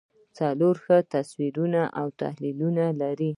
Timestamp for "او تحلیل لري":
1.99-3.29